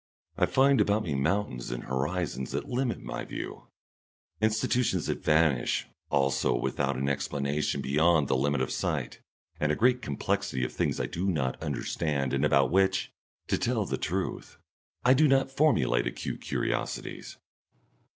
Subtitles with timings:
[0.35, 3.67] I find about me mountains and horizons that limit my view,
[4.41, 9.21] institutions that vanish also without an explanation, beyond the limit of sight,
[9.59, 13.13] and a great complexity of things I do not understand and about which,
[13.47, 14.57] to tell the truth,
[15.05, 17.37] I do not formulate acute curiosities.